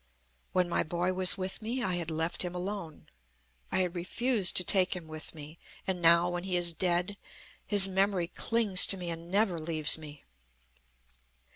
When 0.51 0.67
my 0.67 0.81
boy 0.81 1.13
was 1.13 1.37
with 1.37 1.61
me, 1.61 1.83
I 1.83 1.93
had 1.97 2.09
left 2.09 2.41
him 2.41 2.55
alone. 2.55 3.05
I 3.71 3.81
had 3.81 3.93
refused 3.93 4.57
to 4.57 4.63
take 4.63 4.95
him 4.95 5.07
with 5.07 5.35
me. 5.35 5.59
And 5.85 6.01
now, 6.01 6.27
when 6.27 6.43
he 6.43 6.57
is 6.57 6.73
dead, 6.73 7.17
his 7.67 7.87
memory 7.87 8.27
clings 8.29 8.87
to 8.87 8.97
me 8.97 9.11
and 9.11 9.29
never 9.29 9.59
leaves 9.59 9.99
me. 9.99 10.25